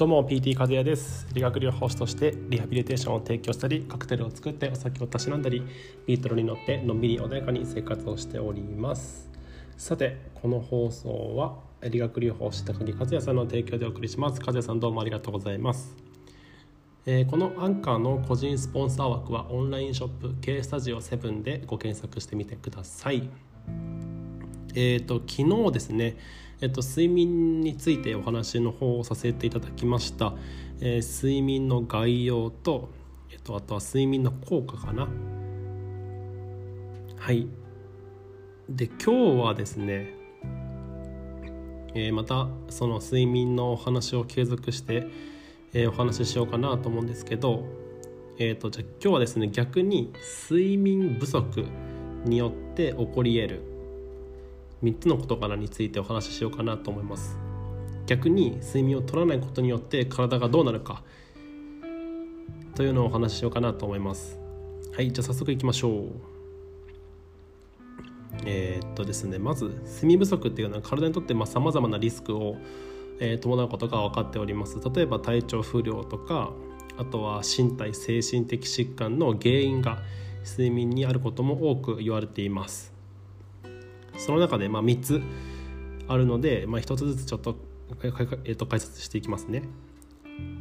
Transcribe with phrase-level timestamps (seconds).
[0.00, 1.26] どうも PT 和也です。
[1.34, 5.62] 理学療法士としてリハビリテーションを提供したりカクテルを作ってお酒をたしなんだり
[6.06, 9.28] ビートルに乗ってのんびり穏やかに生活をしております。
[9.76, 14.40] さてこの放送は理学療法士高木和也さんの提供でお送りします。
[14.40, 15.94] 和也さんどうもありがとうございます。
[17.04, 23.28] えー、このアンカーの個人スポンサー枠はオンラインショップ K スタジオ7でご検索してみてください。
[24.74, 26.16] えーと、昨日ですね、
[26.60, 30.34] えーと、睡眠についてお話の方をさせていただきました、
[30.80, 32.90] えー、睡眠の概要と,、
[33.30, 35.08] えーと、あとは睡眠の効果かな。
[37.16, 37.48] はい。
[38.68, 40.14] で今日はですね、
[41.94, 45.08] えー、またその睡眠のお話を継続して
[45.72, 47.64] えー、お話ししようかなと思うんですけど、
[48.38, 50.12] えーと、じゃ今日はですね逆に
[50.48, 51.64] 睡眠不足
[52.24, 53.69] によって起こり得る
[54.82, 57.36] 3つの事柄についてお話ししようかなと思います。
[58.06, 61.02] 逆に睡眠を取らないことによって体がどうなるか
[62.74, 64.38] というのをお話ししようかなと思います。
[64.94, 66.04] はいじゃあ早速いきましょう。
[68.46, 72.56] えー、っとですねまず睡眠不足っていうのは体にとってさまざ、まなリスクを
[73.20, 74.80] えー、伴うことが分かっております。
[74.94, 76.52] 例えば体調不良とか
[76.96, 80.02] あとは身体精神的疾患の原因が
[80.44, 82.92] 睡眠にあることも多く言われています。
[84.20, 85.20] その中でまあ3つ
[86.08, 87.56] あるので、まあ、1つずつちょっと,、
[88.02, 89.62] えー、と解説していきますね。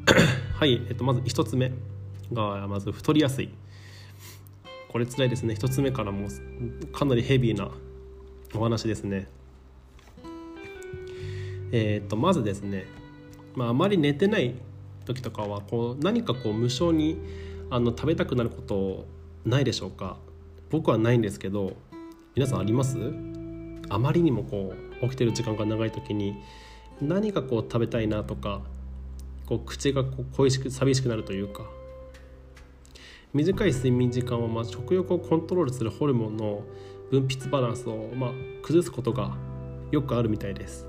[0.55, 1.71] はい、えー、とまず1つ目
[2.33, 3.49] がまず太りやすい。
[4.89, 5.53] これつらいですね。
[5.53, 6.27] 1つ目からも
[6.91, 7.69] かなりヘビーな
[8.55, 9.27] お話ですね。
[11.71, 12.85] えー、とまずですね、
[13.55, 14.55] まあ、あまり寝てない
[15.05, 17.17] 時とかはこう何かこう無性に
[17.69, 19.05] あの食べたくなること
[19.45, 20.17] ないでしょうか。
[20.71, 21.73] 僕はないんですけど
[22.35, 22.97] 皆さんあります？
[23.89, 26.41] あまりにもこう起きてる時間が長い時に
[27.01, 28.61] 何かこう食べたいなとか
[29.45, 31.63] こう口がこう恋しく寂しくなるというか
[33.33, 36.63] 短い睡眠時間はま食欲をコントロールするホルモンの
[37.11, 38.31] 分泌バランスをま
[38.63, 39.35] 崩すことが
[39.91, 40.87] よくあるみたいです。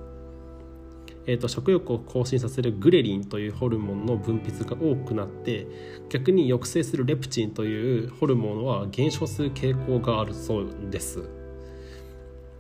[1.27, 5.67] えーと、食欲を更新させるグレリンというホルモンの分泌が多くなって
[6.09, 11.40] 逆に抑制するレプチンというホルモンは減少する傾向があるそうです。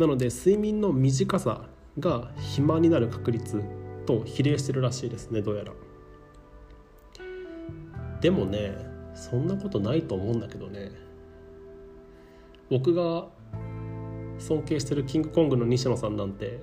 [0.00, 1.68] なので睡眠の短さ
[1.98, 3.62] が肥満になる確率
[4.06, 5.72] と比例してるらしいですねどうやら。
[8.22, 8.78] でもね
[9.14, 10.90] そんなことないと思うんだけどね。
[12.70, 13.26] 僕が
[14.38, 16.60] 尊敬してるキングコングの西野さんなんて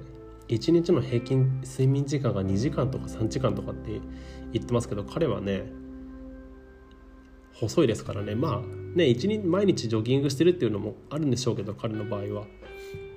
[0.48, 4.02] 1日の平均睡眠時間が2時間とか3時間とかって
[4.52, 5.72] 言ってますけど彼はね
[7.54, 8.34] 細いですからね。
[8.34, 12.48] まあね一日毎日ジョギングしてるっていうのもあるんでしょうけど彼の場合は。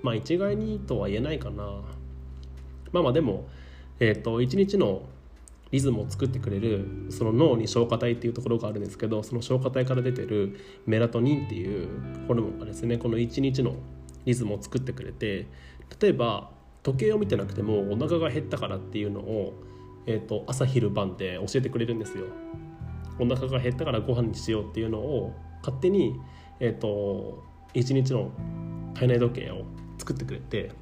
[0.03, 1.83] まあ一概にとは言えないかな
[2.93, 3.49] まあまあでも
[3.99, 5.03] えっ、ー、と一日の
[5.73, 11.89] リズムを作ってくれるその脳に消化体っていうところがあるんですけどその消化体から出てるメラトニンっていう
[12.27, 13.77] ホルモンがですねこの一日の
[14.25, 15.47] リズムを作ってくれて
[16.01, 16.51] 例えば
[16.83, 19.55] 時計を見てなくてもお腹が減ったからっていうのを、
[20.07, 22.25] えーと、朝昼晩で教えてくれるんですよ。
[23.19, 26.19] お腹が減ったからご飯にしようっていうのを勝手に、
[26.59, 27.45] えーと、
[27.75, 28.31] 一日の
[28.95, 29.65] 体内時計を
[30.11, 30.73] 作ってくれて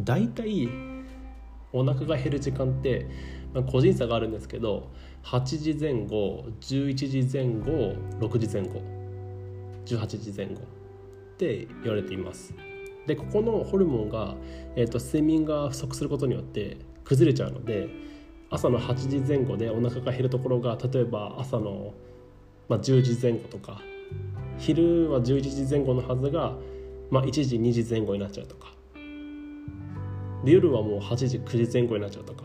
[0.00, 0.68] 大体
[1.72, 3.06] お腹が減る時間って、
[3.54, 4.90] まあ、個人差があるんですけど
[5.24, 8.82] 8時前後11時前後6時前後
[9.86, 10.56] 18時前後っ
[11.36, 12.52] て言われています。
[13.06, 14.34] でここのホルモンが、
[14.76, 17.88] えーと、睡眠が不足することによって崩れちゃうので
[18.50, 21.94] 朝の8時前後でお腹が減るところが例えば朝の、
[22.68, 23.80] まあ、10時前後とか
[24.58, 26.54] 昼は11時前後のはずが、
[27.10, 28.72] まあ、1時2時前後になっちゃうとか。
[30.44, 32.44] で夜はもう8時9時前後になっちゃうとか。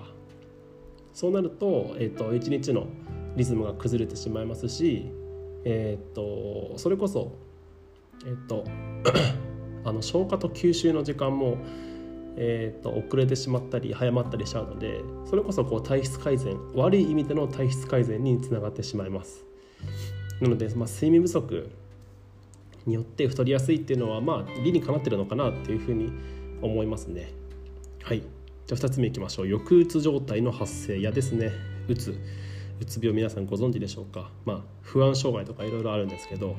[1.14, 2.88] そうなると,、えーと、1日の
[3.36, 5.12] リズムが崩れてしまいますし、
[5.64, 7.38] えーと、それこそ
[8.26, 8.66] えっ、ー、と
[9.86, 11.58] あの消化と吸収の時間も、
[12.36, 19.46] えーと、遅れてしまったり早まったりしちゃうのでそれこそこう体質改善悪い意味での体質改善につながってしまいます。
[20.42, 21.70] なので、まあ、睡眠不足
[22.86, 26.12] によって太りやすいっていうのはまあ理にかなってるのかなっていうふうに
[26.62, 27.34] 思いますね。
[28.04, 28.22] はい。
[28.22, 29.48] じゃあ2つ目いきましょう。
[29.48, 31.52] 抑うつ状態の発生やですね。
[31.88, 32.18] うつ。
[32.82, 34.32] うつ病皆さんご存知でしょうか？
[34.46, 36.58] まあ不安障害とかいろいろあるんですけど、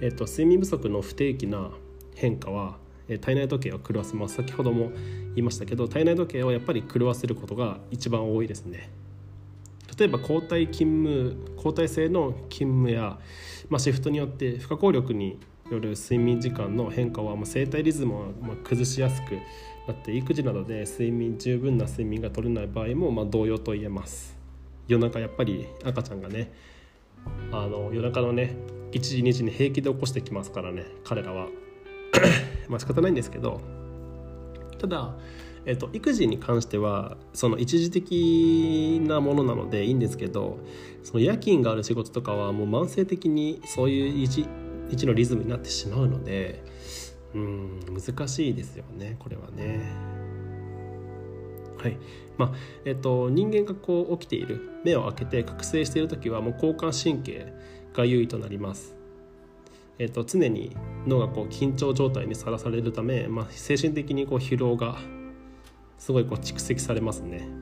[0.00, 1.70] えっと、睡眠不足の不定期な
[2.14, 2.78] 変化は
[3.20, 4.36] 体内時計を狂わせます。
[4.36, 8.90] 先ほども言いましたけど体内時計をやっぱり狂わせることが一番多いですね。
[9.98, 13.18] 例えば交代勤務交代制の勤務や、
[13.68, 15.38] まあ、シフトによって不可抗力に
[15.78, 19.38] る睡眠時間の変化は、まあ、生体リズムをま崩しやすく
[19.86, 24.36] なって育児などで睡眠十分な睡眠が取れない場合も、ま、同様と言えます。
[24.88, 26.52] 夜中やっぱり赤ちゃんがね
[27.52, 28.56] あの夜中のね
[28.92, 31.48] 1時2時に平気で起こしてきますからね彼らは。
[32.68, 33.60] まあ仕方ないんですけど
[34.78, 35.14] ただ、
[35.64, 40.58] えっと、育児に関してはその一時的なものなのでいいんですけど
[41.02, 44.46] その夜勤がある仕事とかはもう慢性的にそういう一
[44.90, 46.62] 一のリズムになってしまうので
[47.34, 50.12] うん難しいですよねこれはね。
[51.78, 51.96] はい
[52.38, 52.52] まあ
[52.84, 57.52] えっと、人間がこう起きている目を開けて覚醒している時はもう交感神経
[57.92, 58.96] が優位となります。
[59.98, 60.76] えっと、常に
[61.06, 64.98] 脳がこう緊張状態にさらされるため、まあ、精神的にこう疲労が
[65.98, 67.61] すごいこう蓄積されますね。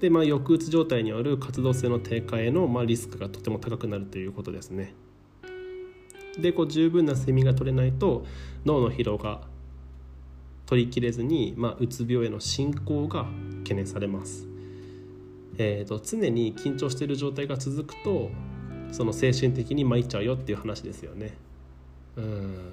[0.00, 4.94] で、まあ、抑うつ状態による活動性の低下への、まあ、リスクがとても高くなるということですね。
[6.38, 8.26] でこう十分な睡眠が取れないと
[8.66, 9.40] 脳の疲労が
[10.66, 13.26] 取りきれずに、まあ、うつ病への進行が
[13.62, 14.46] 懸念されます。
[15.58, 18.30] えーと、常に緊張している状態が続くと
[18.92, 21.34] その精神的に参っちゃうよっていう話ですよね。
[22.16, 22.72] うん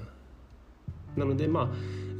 [1.16, 1.70] なのでまあ、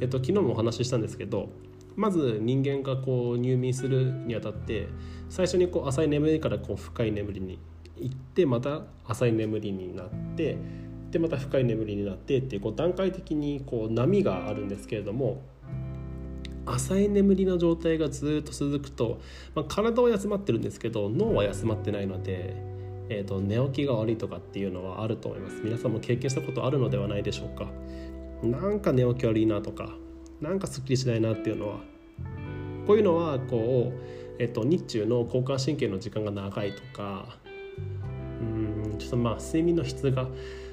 [0.00, 1.48] えっと、昨日もお話ししたんですけど
[1.96, 4.88] まず人間がこう入眠するにあたって
[5.28, 7.58] 最初にこう浅い眠りからこう深い眠りに
[7.96, 10.56] 行ってまた浅い眠りになって
[11.10, 15.42] でまた深い眠りになってっていうこう段階的にこう波があるんですけれども
[16.66, 19.20] 浅い眠りの状態がずっと続くと、
[19.54, 22.56] まあ、体は休まってるんですけど脳は休まってないので、
[23.10, 25.60] えーと、寝起きが悪いとかっていうのはあると思います。
[25.62, 27.70] 皆さんも経験したことあるのではないでしょうか。
[28.42, 29.94] なんか寝起き悪いなとか
[30.40, 31.80] なんかすっきりしないなっていうのは。
[32.86, 37.38] こういうのはこう、えーと、日中の交感神経の時間が長いとか。
[38.40, 40.28] うんちょっとまあ睡眠の質が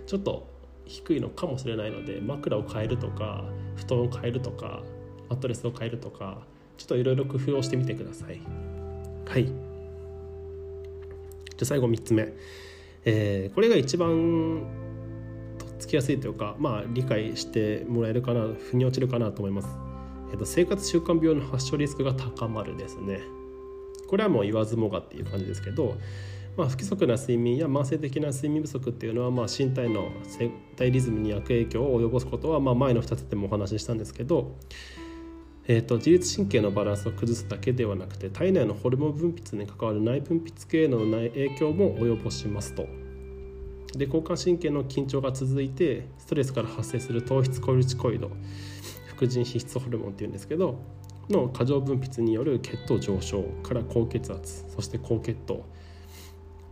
[0.06, 0.48] ちょっと
[0.86, 4.82] 低いのかもしれないので枕を変えるとか布団を変えるとか
[5.30, 6.40] マットレスを変えるとか
[6.78, 8.42] ちょっといろいろ工夫をしてみてください。
[9.26, 9.46] はい。
[9.46, 12.34] じゃ最後3つ目、
[13.06, 14.64] えー、これが一番
[15.82, 19.68] つきやすいというかまあ理解してもらえるかな腑に落ちるかなと思います、
[20.32, 23.20] えーと、生活習慣病の発症リスクが高まるですね
[24.08, 25.98] これはもう言わずもがっていう感じですけど
[26.58, 34.58] まあ、不規則な睡眠や慢性的な睡眠不足っていうのは、まあ、身体の生体リズムに悪影響を及ぼすことは、まあ、前の2つでもお話ししたんですけど、
[35.68, 42.86] えーと、自律神経のバランスを崩すだけではなくて体内のホルモン分泌に関わる内分泌系の影響も及ぼしますと。
[43.94, 48.32] で交感神経の緊張が続いてストレスから発生する糖質コルチコイド
[49.08, 50.80] 副腎皮質ホルモンっていうんですけど
[51.30, 55.66] の過剰分泌による血糖上昇から高血圧そして高血糖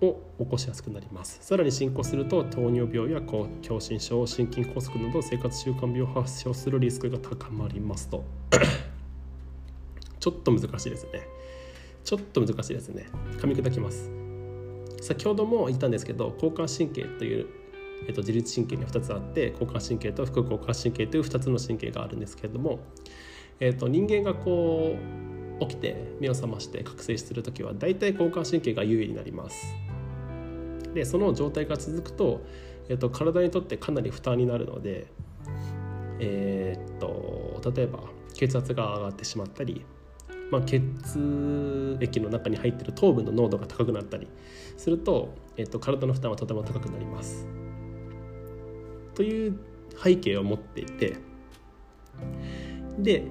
[0.01, 1.39] を起こしやすくなります。
[1.41, 3.21] さらに進行すると糖尿病や
[3.61, 8.23] 狭心症心筋梗塞など生活習慣病を発症するリスクが高まりますと。
[10.19, 11.27] ちょっと難しいですね。
[12.03, 13.07] ちょっと難しいですね。
[13.37, 14.28] 噛み砕きます。
[15.01, 17.47] 先ほども言ったんですけど交感神経という、
[18.07, 22.79] えっと、自律神経に2つあって交感神経と副交感神経という2つの神経があるんですけれども、
[23.59, 24.95] えっと、人間がこ
[25.61, 29.75] う起きて目を覚まして覚醒する時は大体交感神経が優位になります。
[30.93, 32.41] でその状態が続くと、
[32.87, 35.07] えっと、体にとってかなり負担になるので
[36.19, 37.99] えー、っと例えば
[38.33, 39.85] 血圧が上がってしまったり
[40.51, 40.81] まあ、血
[41.99, 44.27] 液の中に入っている糖分の濃度が高くなったり
[44.77, 47.47] すると、えっと、体の負担はとても高くなります。
[49.13, 49.59] という
[50.01, 51.17] 背景を持っていて
[52.97, 53.25] で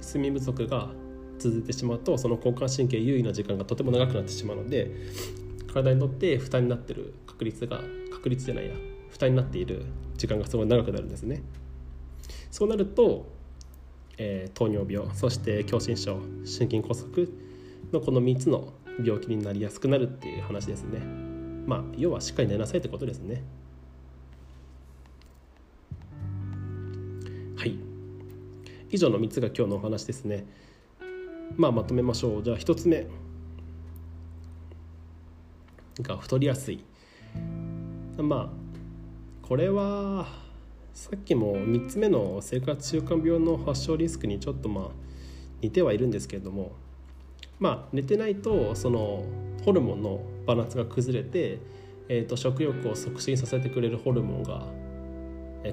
[0.00, 0.90] 睡眠不足が
[1.38, 4.90] 続いてしまうとその交感神経優位な時間がとても長くなってしまうので
[5.72, 7.80] 体にとって負担になっている確率が
[8.12, 8.74] 確率じゃないや
[9.10, 9.84] 負担になっている
[10.16, 11.42] 時間がすごい長くなるんですね。
[12.50, 13.26] そうなると
[14.18, 17.28] えー、糖尿病そして狭心症心筋梗塞
[17.92, 18.72] のこの3つの
[19.04, 21.00] 病気になりやすくなるっていう話ですね。
[21.66, 23.42] まあ要はしっかり寝なさいってことですね。
[27.56, 27.78] はい。
[28.90, 30.46] 以上の3つが今日のお話ですね。
[31.56, 32.42] まあまとめましょう。
[32.42, 33.06] じゃあ1つ目。
[36.02, 36.84] が太りやすい。
[38.18, 40.26] まあこれは
[40.96, 44.84] さっきも3つ目の生活習慣病の発症リスクにちょっとまあ
[45.60, 46.72] 似てはいるんですけれども
[47.58, 49.22] まあ寝てないとその
[49.62, 51.58] ホルモンのバランスが崩れて、
[52.08, 54.64] えー、と食欲を促進させてくれるホルモンが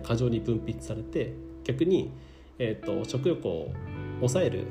[0.06, 2.12] 過剰に分泌されて逆に、
[2.60, 3.72] えー、と食欲を
[4.20, 4.68] 抑える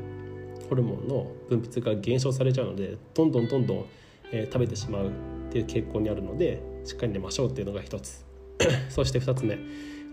[0.69, 3.87] ホルモンの分泌が減少されちゃうのでどんどんどんどん、
[4.31, 5.11] え、食べてしまうっ
[5.51, 8.27] ていう傾向にあるのでしっかり寝ましょうっていうのが一つ。
[8.91, 9.59] そして2つ目。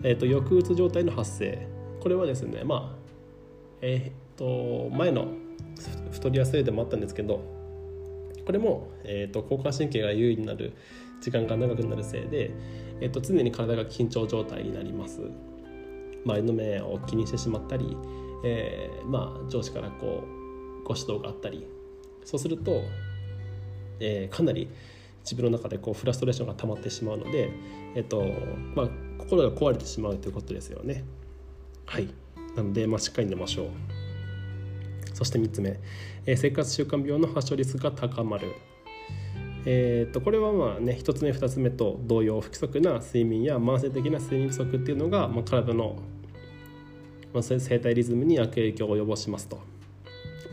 [0.02, 1.66] えーと、抑うつ状態の発生。
[2.00, 3.00] これはですねまあ
[3.82, 5.28] えっ、ー、と前の
[6.10, 7.42] 太りやすいでもあったんですけど
[8.44, 10.72] これも、えーと、交感神経が優位になる
[11.20, 12.50] 時間が長くなるせいで、
[13.00, 15.20] えーと、常に体が緊張状態になります。
[16.24, 17.96] 周りの目を気にしてしまったり、
[18.44, 20.24] えー、まあ、上司からこ
[20.82, 21.66] うご指導があったり。
[22.24, 22.82] そうすると、
[24.00, 24.68] えー、かなり
[25.22, 27.50] 自分の中でこうフラストレーションが溜まってしまうので、
[27.94, 28.24] えーと
[28.74, 28.88] まあ、
[29.20, 31.04] 心が壊れてしまうということですよね。
[31.86, 32.08] はい
[32.56, 33.66] なので、まあ、しっかり寝ましょう。
[35.14, 35.78] そして3つ目、
[36.26, 38.52] えー、生活習慣病の発症リスクが高まる。
[39.66, 45.96] えーと、これはまあね1つ目2つ目と同様不規則な睡眠や慢性的な睡眠不足っていうのが、まあ、体の、
[47.34, 49.60] まあ、生体リズムに悪影響を及ぼしますと。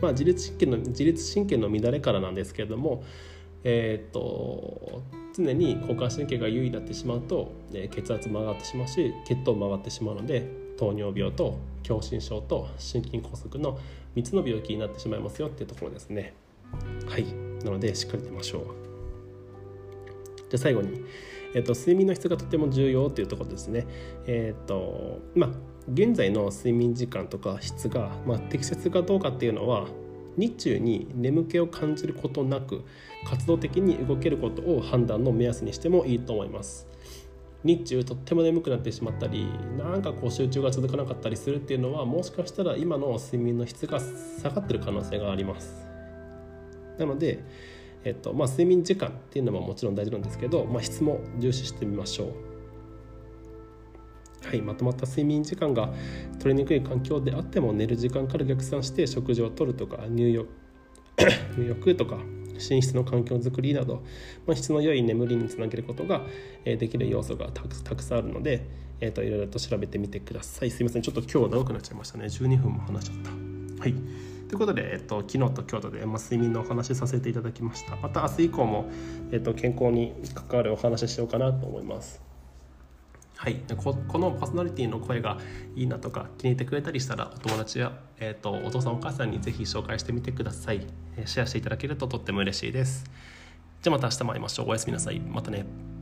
[0.00, 3.02] まあ、自律神経の自律神経の乱れからなんですけれども、
[3.64, 5.02] えーと、
[5.38, 13.78] 常に交感神経が優位になってしまうと、え、血圧も上がってしまうし血糖も上がってしまうので糖尿病と狭心症と心筋梗塞の
[14.16, 16.34] 3つの病気になってしまいますよっていうところですね。
[17.06, 17.24] はい。
[17.64, 18.62] なのでしっかり寝ましょう。
[20.50, 21.04] じゃ最後に、
[21.54, 23.86] えーと、睡眠の質がとても重要というところですね。
[24.26, 25.50] えっ、ー、とまあ
[25.92, 29.86] 現在の睡眠時間とか質が、まあ、適切かどうかっていうのは
[30.38, 32.84] 日中に眠気を感じることなく
[33.26, 36.86] 活動的に動けることを判断の目安にしてもいいと思います。
[37.64, 45.84] 日中とっても眠くなってしまったりなんかこう集中が続かなかったりするっていうのはもしかしたら今の睡眠の質が下がってる可能性があります。
[46.98, 47.42] なので、
[48.04, 52.47] えっとまあ、睡眠時間っていうのももちろん大事なんですけど、まあ、質も重視してみましょう。
[54.44, 55.92] はい、まとまった睡眠時間が
[56.38, 60.48] 取りにくい環境であっても寝る時間から逆算して食事をとるとか入浴
[61.58, 62.18] 入浴とか
[62.54, 64.02] 寝室の環境づくりなど、
[64.46, 66.22] まあ、質の良い眠りにつなげることが
[66.64, 67.62] できる要素がた
[67.94, 68.66] くさんあるので、
[69.00, 70.70] えーと、いろいろと調べてみてください。
[70.70, 72.24] すいませんちょっと今日長くなっちゃいましたね。
[72.26, 73.30] 12分も話しちゃった。
[73.82, 73.94] はい。
[74.48, 77.96] ということで、えっと、昨日と今日とで、まあ、睡眠のお話しさせていただきました。
[77.96, 78.90] また明日以降も、
[79.30, 82.27] えっと、健康に関わるお話ししようかなと思います。
[83.40, 85.38] はい、ここのパーソナリティの声が
[85.76, 90.84] いいなとか気に入ってくれたりしたらお友達や、えーと、お父さんお母さんにぜひ紹介してみてください。
[91.24, 93.04] シェアしていただけるととっても嬉しいです。
[93.80, 94.68] じゃあまた明日も会いましょう。
[94.68, 95.20] おやすみなさい。
[95.20, 95.97] またね。